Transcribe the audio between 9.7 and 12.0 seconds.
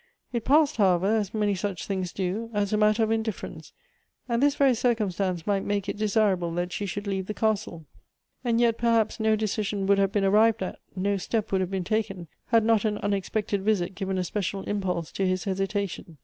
would have been arrived at, no step would have been